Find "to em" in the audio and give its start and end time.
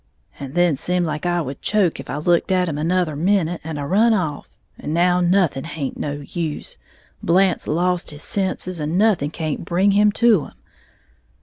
10.13-10.53